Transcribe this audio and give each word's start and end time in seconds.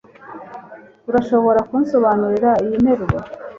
urashobora 1.09 1.59
kunsobanurira 1.69 2.51
iyi 2.65 2.75
nteruro 2.83 3.17